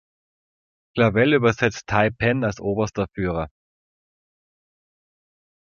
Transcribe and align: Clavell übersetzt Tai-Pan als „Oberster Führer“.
Clavell 0.97 1.35
übersetzt 1.35 1.85
Tai-Pan 1.85 2.43
als 2.43 2.59
„Oberster 2.59 3.05
Führer“. 3.13 3.51